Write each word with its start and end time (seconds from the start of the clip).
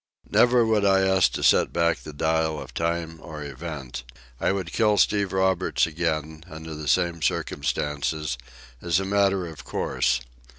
Never 0.31 0.65
would 0.65 0.83
I 0.83 1.01
ask 1.01 1.31
to 1.33 1.43
set 1.43 1.71
back 1.71 1.99
the 1.99 2.11
dial 2.11 2.59
of 2.59 2.73
time 2.73 3.19
or 3.21 3.43
event. 3.43 4.03
I 4.39 4.51
would 4.51 4.73
kill 4.73 4.97
Steve 4.97 5.31
Roberts 5.31 5.85
again, 5.85 6.43
under 6.49 6.73
the 6.73 6.87
same 6.87 7.21
circumstances, 7.21 8.35
as 8.81 8.99
a 8.99 9.05
matter 9.05 9.45
of 9.45 9.63
course. 9.63 10.19